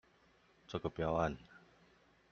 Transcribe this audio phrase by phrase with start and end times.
[0.65, 1.37] 這個標案